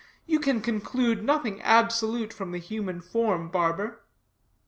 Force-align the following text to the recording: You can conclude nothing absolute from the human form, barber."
You 0.25 0.39
can 0.39 0.61
conclude 0.61 1.23
nothing 1.23 1.61
absolute 1.61 2.33
from 2.33 2.53
the 2.53 2.57
human 2.57 3.01
form, 3.01 3.49
barber." 3.49 4.01